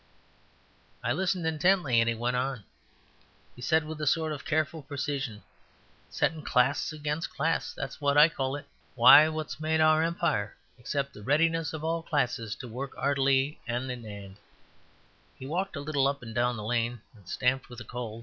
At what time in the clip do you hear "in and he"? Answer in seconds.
13.91-15.45